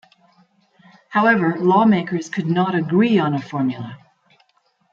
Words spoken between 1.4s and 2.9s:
lawmakers could not